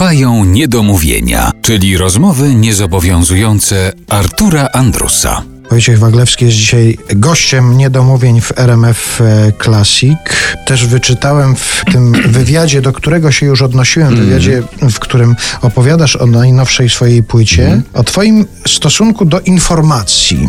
Trwają 0.00 0.44
niedomówienia, 0.44 1.52
czyli 1.62 1.96
rozmowy 1.96 2.54
niezobowiązujące 2.54 3.92
Artura 4.08 4.68
Andrusa. 4.72 5.42
Wojciech 5.70 5.98
Waglewski 5.98 6.44
jest 6.44 6.56
dzisiaj 6.56 6.98
gościem 7.16 7.76
niedomówień 7.78 8.40
w 8.40 8.52
RMF 8.58 9.20
e, 9.20 9.52
Classic. 9.64 10.18
Też 10.66 10.86
wyczytałem 10.86 11.56
w 11.56 11.82
tym 11.92 12.12
wywiadzie, 12.38 12.82
do 12.82 12.92
którego 12.92 13.32
się 13.32 13.46
już 13.46 13.62
odnosiłem, 13.62 14.16
wywiadzie, 14.16 14.62
w 14.90 14.98
którym 14.98 15.36
opowiadasz 15.62 16.16
o 16.16 16.26
najnowszej 16.26 16.90
swojej 16.90 17.22
płycie, 17.22 17.82
o 17.94 18.04
twoim 18.04 18.46
stosunku 18.66 19.24
do 19.24 19.40
informacji. 19.40 20.48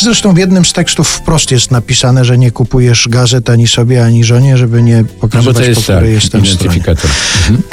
Zresztą 0.00 0.34
w 0.34 0.38
jednym 0.38 0.64
z 0.64 0.72
tekstów 0.72 1.08
wprost 1.08 1.50
jest 1.50 1.70
napisane, 1.70 2.24
że 2.24 2.38
nie 2.38 2.50
kupujesz 2.50 3.08
gazet 3.10 3.50
ani 3.50 3.68
sobie, 3.68 4.04
ani 4.04 4.24
żonie, 4.24 4.58
żeby 4.58 4.82
nie 4.82 4.96
No 4.96 5.04
pokazywać, 5.20 5.56
to 5.56 5.62
po 5.62 5.68
jest 5.68 5.86
tak, 5.86 5.96
której 5.96 6.14
jestem 6.14 6.46
stronie. 6.46 6.54
identyfikator. 6.54 7.10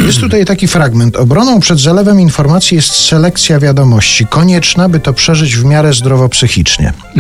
Jest 0.05 0.19
tutaj 0.19 0.45
taki 0.45 0.67
fragment. 0.67 1.15
Obroną 1.15 1.59
przed 1.59 1.79
zalewem 1.79 2.19
informacji 2.21 2.75
jest 2.75 2.91
selekcja 2.91 3.59
wiadomości. 3.59 4.25
Konieczna, 4.29 4.89
by 4.89 4.99
to 4.99 5.13
przeżyć 5.13 5.55
w 5.55 5.65
miarę 5.65 5.93
zdrowo 5.93 6.29
psychicznie. 6.29 6.60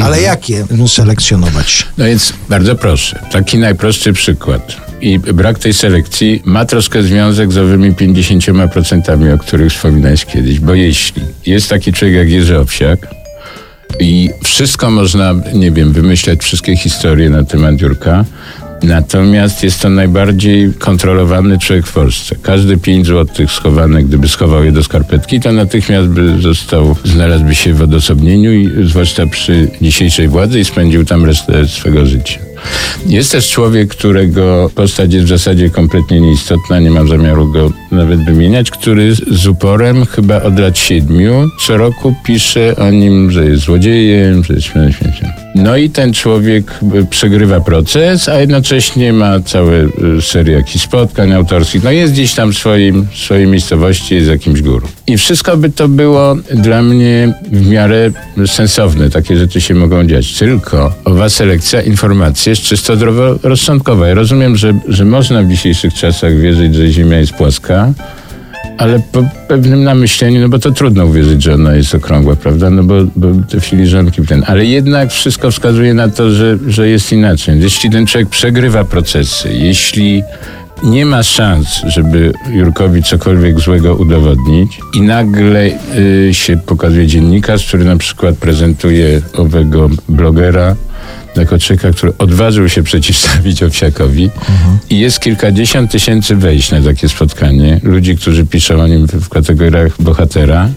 Ale 0.01 0.21
jak 0.21 0.49
je 0.49 0.65
selekcjonować? 0.87 1.87
No 1.97 2.05
więc 2.05 2.33
bardzo 2.49 2.75
proszę. 2.75 3.19
Taki 3.31 3.57
najprostszy 3.57 4.13
przykład. 4.13 4.77
I 5.01 5.19
brak 5.19 5.59
tej 5.59 5.73
selekcji 5.73 6.41
ma 6.45 6.65
troszkę 6.65 7.03
związek 7.03 7.51
z 7.51 7.57
owymi 7.57 7.93
50%, 7.93 9.33
o 9.35 9.37
których 9.37 9.73
wspominałeś 9.73 10.25
kiedyś. 10.25 10.59
Bo 10.59 10.73
jeśli 10.73 11.21
jest 11.45 11.69
taki 11.69 11.93
człowiek 11.93 12.17
jak 12.17 12.29
Jerzy 12.29 12.59
Owsiak 12.59 13.07
i 13.99 14.29
wszystko 14.43 14.91
można, 14.91 15.33
nie 15.53 15.71
wiem, 15.71 15.93
wymyśleć, 15.93 16.41
wszystkie 16.43 16.77
historie 16.77 17.29
na 17.29 17.43
temat 17.43 17.81
Jurka, 17.81 18.25
Natomiast 18.83 19.63
jest 19.63 19.81
to 19.81 19.89
najbardziej 19.89 20.73
kontrolowany 20.73 21.59
człowiek 21.59 21.87
w 21.87 21.93
Polsce. 21.93 22.35
Każdy 22.41 22.77
5 22.77 23.07
złotych 23.07 23.51
schowane, 23.51 24.03
gdyby 24.03 24.27
schował 24.27 24.63
je 24.63 24.71
do 24.71 24.83
skarpetki, 24.83 25.39
to 25.39 25.51
natychmiast 25.51 26.07
by 26.07 26.41
został, 26.41 26.95
znalazłby 27.03 27.55
się 27.55 27.73
w 27.73 27.81
odosobnieniu, 27.81 28.53
i, 28.53 28.87
zwłaszcza 28.87 29.27
przy 29.27 29.71
dzisiejszej 29.81 30.27
władzy 30.27 30.59
i 30.59 30.65
spędził 30.65 31.05
tam 31.05 31.25
resztę 31.25 31.67
swego 31.67 32.05
życia. 32.05 32.39
Jest 33.05 33.31
też 33.31 33.49
człowiek, 33.49 33.89
którego 33.89 34.71
postać 34.75 35.13
jest 35.13 35.25
w 35.25 35.29
zasadzie 35.29 35.69
kompletnie 35.69 36.21
nieistotna, 36.21 36.79
nie 36.79 36.91
mam 36.91 37.07
zamiaru 37.07 37.51
go 37.51 37.71
nawet 37.91 38.25
wymieniać, 38.25 38.71
który 38.71 39.15
z 39.15 39.47
uporem 39.47 40.05
chyba 40.05 40.41
od 40.41 40.59
lat 40.59 40.77
siedmiu 40.77 41.49
co 41.59 41.77
roku 41.77 42.15
pisze 42.25 42.75
o 42.75 42.91
nim, 42.91 43.31
że 43.31 43.45
jest 43.45 43.63
złodziejem, 43.63 44.43
że 44.43 44.53
jest 44.53 44.67
śmieciem. 44.67 45.40
No 45.55 45.77
i 45.77 45.89
ten 45.89 46.13
człowiek 46.13 46.71
y, 46.95 47.05
przegrywa 47.05 47.59
proces, 47.59 48.29
a 48.29 48.39
jednocześnie 48.39 49.13
ma 49.13 49.39
całe 49.39 49.83
y, 50.17 50.21
serię 50.21 50.55
jakichś 50.55 50.85
spotkań 50.85 51.33
autorskich. 51.33 51.83
No 51.83 51.91
jest 51.91 52.13
gdzieś 52.13 52.33
tam 52.33 52.53
w 52.53 52.57
swoim, 52.57 53.07
w 53.11 53.17
swojej 53.17 53.47
miejscowości, 53.47 54.15
jest 54.15 54.27
jakimś 54.27 54.61
guru. 54.61 54.87
I 55.07 55.17
wszystko 55.17 55.57
by 55.57 55.69
to 55.69 55.87
było 55.87 56.35
dla 56.53 56.81
mnie 56.81 57.33
w 57.51 57.67
miarę 57.69 58.11
sensowne. 58.45 59.09
Takie 59.09 59.37
rzeczy 59.37 59.61
się 59.61 59.73
mogą 59.73 60.07
dziać. 60.07 60.33
Tylko 60.33 60.93
owa 61.05 61.29
selekcja 61.29 61.81
informacji 61.81 62.49
jest 62.49 62.61
czysto 62.61 62.95
zdroworozsądkowa. 62.95 64.07
Ja 64.07 64.13
rozumiem, 64.13 64.55
że, 64.55 64.73
że 64.87 65.05
można 65.05 65.43
w 65.43 65.47
dzisiejszych 65.47 65.93
czasach 65.93 66.37
wierzyć, 66.37 66.75
że 66.75 66.87
Ziemia 66.87 67.17
jest 67.17 67.33
płaska, 67.33 67.93
ale 68.77 68.99
po 69.11 69.23
pewnym 69.47 69.83
namyśleniu, 69.83 70.41
no 70.41 70.49
bo 70.49 70.59
to 70.59 70.71
trudno 70.71 71.05
uwierzyć, 71.05 71.43
że 71.43 71.53
ona 71.53 71.75
jest 71.75 71.95
okrągła, 71.95 72.35
prawda? 72.35 72.69
No 72.69 72.83
bo, 72.83 72.95
bo 73.15 73.27
te 73.49 73.59
filiżanki 73.59 74.21
ten. 74.21 74.43
Ale 74.47 74.65
jednak 74.65 75.11
wszystko 75.11 75.51
wskazuje 75.51 75.93
na 75.93 76.09
to, 76.09 76.31
że, 76.31 76.57
że 76.67 76.89
jest 76.89 77.11
inaczej. 77.11 77.61
Jeśli 77.61 77.89
ten 77.89 78.05
człowiek 78.05 78.29
przegrywa 78.29 78.83
procesy, 78.83 79.53
jeśli 79.53 80.23
nie 80.83 81.05
ma 81.05 81.23
szans, 81.23 81.81
żeby 81.87 82.33
Jurkowi 82.49 83.03
cokolwiek 83.03 83.59
złego 83.59 83.95
udowodnić 83.95 84.79
i 84.93 85.01
nagle 85.01 85.69
y, 85.97 86.33
się 86.33 86.57
pokazuje 86.57 87.07
dziennikarz, 87.07 87.67
który 87.67 87.85
na 87.85 87.97
przykład 87.97 88.37
prezentuje 88.37 89.21
owego 89.33 89.89
blogera 90.09 90.75
jako 91.35 91.59
człowieka, 91.59 91.91
który 91.91 92.13
odważył 92.17 92.69
się 92.69 92.83
przeciwstawić 92.83 93.63
Owsiakowi. 93.63 94.29
I 94.89 94.99
jest 94.99 95.19
kilkadziesiąt 95.19 95.91
tysięcy 95.91 96.35
wejść 96.35 96.71
na 96.71 96.81
takie 96.81 97.09
spotkanie, 97.09 97.79
ludzi, 97.83 98.17
którzy 98.17 98.45
piszą 98.45 98.81
o 98.81 98.87
nim 98.87 99.07
w, 99.07 99.29
kategoriach 99.29 100.01
bohatera, 100.01 100.69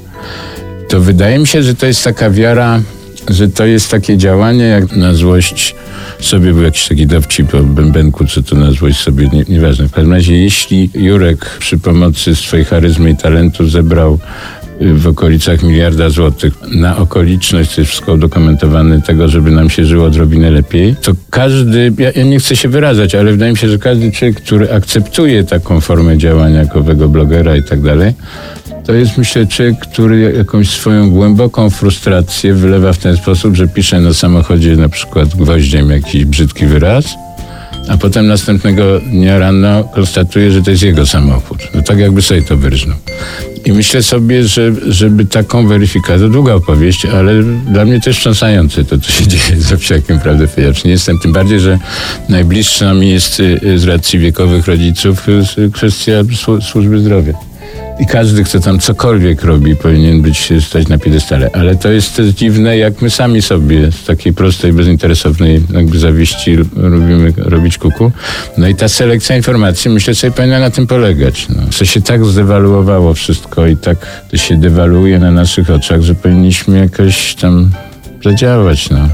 to 0.88 1.00
wydaje 1.00 1.38
mi 1.38 1.46
się, 1.46 1.62
że 1.62 1.74
to 1.74 1.86
jest 1.86 2.04
taka 2.04 2.30
wiara, 2.30 2.80
że 3.28 3.48
to 3.48 3.66
jest 3.66 3.90
takie 3.90 4.16
działanie, 4.18 4.64
jak 4.64 4.96
na 4.96 5.14
złość 5.14 5.74
sobie 6.20 6.52
był 6.52 6.62
jakiś 6.62 6.88
taki 6.88 7.06
dowcip 7.06 7.54
o 7.54 7.62
bębenku, 7.62 8.26
co 8.26 8.42
to 8.42 8.56
na 8.56 8.72
złość 8.72 9.00
sobie, 9.00 9.28
nie, 9.28 9.44
nieważne. 9.48 9.88
W 9.88 9.92
każdym 9.92 10.12
razie, 10.12 10.36
jeśli 10.36 10.90
Jurek 10.94 11.56
przy 11.58 11.78
pomocy 11.78 12.36
swojej 12.36 12.64
charyzmy 12.64 13.10
i 13.10 13.16
talentu 13.16 13.68
zebrał 13.68 14.18
w 14.80 15.06
okolicach 15.06 15.62
miliarda 15.62 16.10
złotych 16.10 16.54
na 16.74 16.96
okoliczność, 16.96 17.74
to 17.74 17.80
jest 17.80 17.90
wszystko 17.90 18.12
udokumentowane, 18.12 19.02
tego, 19.02 19.28
żeby 19.28 19.50
nam 19.50 19.70
się 19.70 19.84
żyło 19.84 20.06
odrobinę 20.06 20.50
lepiej, 20.50 20.96
to 21.02 21.12
każdy, 21.30 21.92
ja, 21.98 22.10
ja 22.10 22.24
nie 22.24 22.38
chcę 22.38 22.56
się 22.56 22.68
wyrażać, 22.68 23.14
ale 23.14 23.32
wydaje 23.32 23.52
mi 23.52 23.58
się, 23.58 23.68
że 23.68 23.78
każdy 23.78 24.12
człowiek, 24.12 24.36
który 24.36 24.72
akceptuje 24.72 25.44
taką 25.44 25.80
formę 25.80 26.18
działania 26.18 26.58
jako 26.58 26.78
owego 26.78 27.08
blogera 27.08 27.56
i 27.56 27.62
tak 27.62 27.80
dalej, 27.80 28.14
to 28.86 28.92
jest 28.92 29.18
myślę 29.18 29.46
człowiek, 29.46 29.78
który 29.78 30.34
jakąś 30.36 30.70
swoją 30.70 31.10
głęboką 31.10 31.70
frustrację 31.70 32.54
wylewa 32.54 32.92
w 32.92 32.98
ten 32.98 33.16
sposób, 33.16 33.56
że 33.56 33.68
pisze 33.68 34.00
na 34.00 34.14
samochodzie 34.14 34.76
na 34.76 34.88
przykład 34.88 35.28
gwoździem 35.28 35.90
jakiś 35.90 36.24
brzydki 36.24 36.66
wyraz, 36.66 37.14
a 37.88 37.96
potem 37.96 38.26
następnego 38.26 39.00
dnia 39.00 39.38
rano 39.38 39.84
konstatuje, 39.84 40.50
że 40.50 40.62
to 40.62 40.70
jest 40.70 40.82
jego 40.82 41.06
samochód. 41.06 41.58
No 41.74 41.82
tak 41.82 41.98
jakby 41.98 42.22
sobie 42.22 42.42
to 42.42 42.56
wyrżnął. 42.56 42.96
I 43.64 43.72
myślę 43.72 44.02
sobie, 44.02 44.44
że 44.44 44.72
żeby 44.88 45.24
taką 45.24 45.66
weryfikację, 45.66 46.28
długa 46.28 46.54
opowieść, 46.54 47.06
ale 47.06 47.42
dla 47.42 47.84
mnie 47.84 48.00
też 48.00 48.16
wstrząsające 48.16 48.84
to, 48.84 48.98
co 48.98 49.12
się 49.12 49.26
dzieje 49.32 49.60
z 49.60 49.72
Owsiakiem, 49.72 50.20
prawdę 50.20 50.48
powiedziawszy. 50.48 50.82
Nie 50.84 50.92
jestem, 50.92 51.18
tym 51.18 51.32
bardziej, 51.32 51.60
że 51.60 51.78
najbliższa 52.28 52.94
mi 52.94 53.10
jest 53.10 53.40
y, 53.40 53.60
y, 53.64 53.78
z 53.78 53.84
racji 53.84 54.18
wiekowych 54.18 54.66
rodziców 54.66 55.28
y, 55.58 55.70
kwestia 55.72 56.12
słu- 56.22 56.60
służby 56.60 56.98
zdrowia. 56.98 57.32
I 58.00 58.06
każdy, 58.06 58.44
kto 58.44 58.60
tam 58.60 58.78
cokolwiek 58.78 59.44
robi, 59.44 59.76
powinien 59.76 60.22
być 60.22 60.52
stać 60.60 60.88
na 60.88 60.98
piedestale. 60.98 61.50
Ale 61.52 61.76
to 61.76 61.92
jest 61.92 62.16
też 62.16 62.26
dziwne, 62.26 62.78
jak 62.78 63.02
my 63.02 63.10
sami 63.10 63.42
sobie 63.42 63.92
z 63.92 64.04
takiej 64.04 64.32
prostej, 64.32 64.72
bezinteresownej 64.72 65.62
jakby 65.74 65.98
zawiści 65.98 66.56
lubimy 66.76 67.32
robić 67.36 67.78
kuku. 67.78 68.12
No 68.58 68.68
i 68.68 68.74
ta 68.74 68.88
selekcja 68.88 69.36
informacji, 69.36 69.90
myślę 69.90 70.14
sobie, 70.14 70.30
powinna 70.30 70.60
na 70.60 70.70
tym 70.70 70.86
polegać. 70.86 71.46
No. 71.48 71.62
Co 71.70 71.84
się 71.84 72.00
tak 72.00 72.24
zdewaluowało 72.24 73.14
wszystko 73.14 73.66
i 73.66 73.76
tak 73.76 74.24
to 74.30 74.36
się 74.36 74.56
dewaluuje 74.56 75.18
na 75.18 75.30
naszych 75.30 75.70
oczach, 75.70 76.02
że 76.02 76.14
powinniśmy 76.14 76.78
jakoś 76.78 77.34
tam 77.34 77.70
zadziałać. 78.24 78.90
No. 78.90 79.08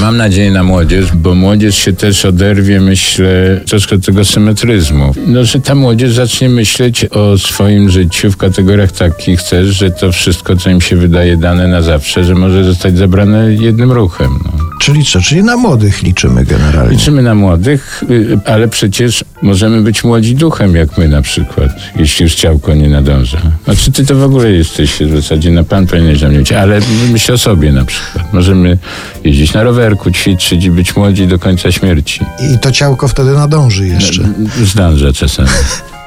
Mam 0.00 0.16
nadzieję 0.16 0.50
na 0.50 0.62
młodzież, 0.62 1.12
bo 1.12 1.34
młodzież 1.34 1.76
się 1.76 1.92
też 1.92 2.24
oderwie, 2.24 2.80
myślę, 2.80 3.60
troszkę 3.66 3.96
od 3.96 4.06
tego 4.06 4.24
symetryzmu. 4.24 5.14
No, 5.26 5.44
że 5.44 5.60
ta 5.60 5.74
młodzież 5.74 6.12
zacznie 6.12 6.48
myśleć 6.48 7.04
o 7.04 7.38
swoim 7.38 7.90
życiu 7.90 8.30
w 8.30 8.36
kategoriach 8.36 8.92
takich 8.92 9.42
też, 9.42 9.66
że 9.66 9.90
to 9.90 10.12
wszystko, 10.12 10.56
co 10.56 10.70
im 10.70 10.80
się 10.80 10.96
wydaje 10.96 11.36
dane 11.36 11.68
na 11.68 11.82
zawsze, 11.82 12.24
że 12.24 12.34
może 12.34 12.64
zostać 12.64 12.98
zabrane 12.98 13.54
jednym 13.54 13.92
ruchem. 13.92 14.38
No. 14.44 14.57
Czyli 14.78 15.04
co? 15.04 15.20
Czyli 15.20 15.42
na 15.42 15.56
młodych 15.56 16.02
liczymy 16.02 16.44
generalnie. 16.44 16.96
Liczymy 16.96 17.22
na 17.22 17.34
młodych, 17.34 18.04
y, 18.10 18.38
ale 18.46 18.68
przecież 18.68 19.24
możemy 19.42 19.82
być 19.82 20.04
młodzi 20.04 20.34
duchem, 20.34 20.76
jak 20.76 20.98
my 20.98 21.08
na 21.08 21.22
przykład, 21.22 21.70
jeśli 21.96 22.22
już 22.22 22.34
ciałko 22.34 22.74
nie 22.74 22.88
nadąża. 22.88 23.38
Znaczy 23.64 23.92
ty 23.92 24.06
to 24.06 24.14
w 24.14 24.22
ogóle 24.22 24.50
jesteś 24.50 24.98
w 25.00 25.16
zasadzie, 25.16 25.50
na 25.50 25.64
pan 25.64 25.86
powinieneś 25.86 26.22
na 26.22 26.28
mnie 26.28 26.60
ale 26.60 26.80
myślę 27.12 27.34
o 27.34 27.38
sobie 27.38 27.72
na 27.72 27.84
przykład. 27.84 28.32
Możemy 28.32 28.78
jeździć 29.24 29.54
na 29.54 29.62
rowerku, 29.62 30.10
ćwiczyć 30.10 30.64
i 30.64 30.70
być 30.70 30.96
młodzi 30.96 31.26
do 31.26 31.38
końca 31.38 31.72
śmierci. 31.72 32.20
I 32.54 32.58
to 32.58 32.72
ciałko 32.72 33.08
wtedy 33.08 33.32
nadąży 33.32 33.86
jeszcze. 33.86 34.22
Zdążę 34.64 35.12
czasami. 35.12 35.48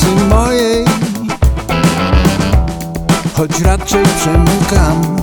ulicy 0.00 0.24
mojej. 0.24 0.84
Choć 3.36 3.60
raczej 3.60 4.04
przemykam. 4.20 5.16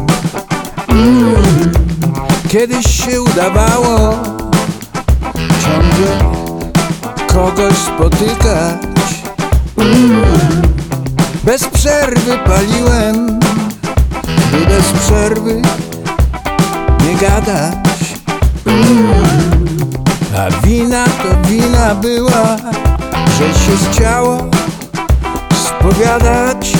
Kiedyś 2.50 3.06
się 3.06 3.22
udawało 3.22 4.14
Ciągle 5.64 6.20
kogoś 7.28 7.74
spotykać. 7.78 8.78
Bez 11.44 11.68
przerwy 11.68 12.38
paliłem 12.46 13.40
By 14.52 14.66
bez 14.66 14.92
przerwy 14.92 15.62
nie 17.06 17.16
gadać. 17.16 17.78
A 20.38 20.66
wina 20.66 21.06
to 21.06 21.50
wina 21.50 21.96
była 21.96 22.58
Że 23.38 23.54
się 23.54 23.92
chciało 23.92 24.50
spowiadać 25.92 26.74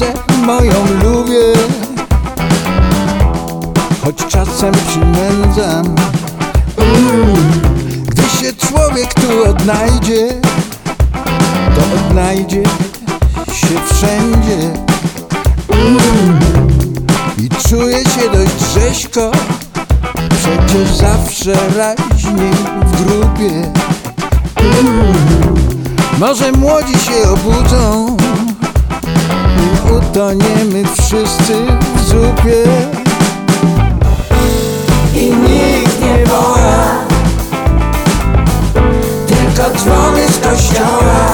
Ulicę 0.00 0.12
moją 0.46 0.84
lubię. 1.02 1.52
Choć 4.04 4.16
czasem 4.28 4.74
przynędzam 4.88 5.94
Gdy 8.06 8.22
się 8.22 8.52
człowiek 8.52 9.14
tu 9.14 9.50
odnajdzie 9.50 10.28
To 11.74 12.08
odnajdzie 12.08 12.62
się 13.52 13.94
wszędzie. 13.94 14.70
I 17.38 17.48
czuje 17.68 17.98
się 17.98 18.30
dość 18.32 18.74
rzeźko 18.74 19.30
Przecież 20.28 20.90
zawsze 20.90 21.54
raźniej 21.76 22.52
w 22.86 23.04
grupie. 23.04 23.72
Może 26.18 26.52
młodzi 26.52 26.98
się 26.98 27.30
obudzą 27.30 28.16
Toniemy 30.16 30.84
wszyscy 30.98 31.66
w 31.94 32.08
zupie. 32.08 32.64
I 35.14 35.30
nikt 35.30 36.00
nie 36.00 36.24
woła 36.26 37.04
Tylko 39.26 39.78
dzwony 39.78 40.28
z 40.28 40.38
kościoła. 40.38 41.25